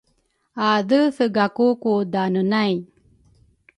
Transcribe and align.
adeethe 0.69 1.25
gaku 1.35 1.65
ku 1.81 1.93
daane 2.13 2.41
nay 2.51 2.73